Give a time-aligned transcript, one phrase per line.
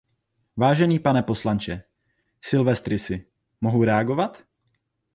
[0.57, 1.83] Vážený pane poslanče
[2.41, 3.25] Silvestrisi,
[3.61, 4.43] mohu reagovat?